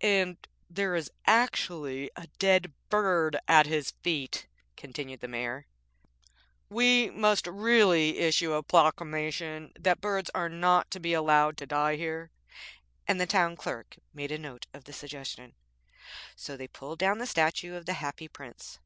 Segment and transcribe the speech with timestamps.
[0.00, 0.38] 'And
[0.70, 4.46] there is actually a dead bird at his feet,'
[4.78, 5.66] continued the Mayor.
[6.70, 11.96] 'We must really issue a proclamation that birds are not to be allowed to die
[11.96, 12.30] here.'
[13.06, 15.54] And the Town Clerk made a note of the suggestion.
[16.34, 18.78] So they pulled down the statue of the Happy Prince.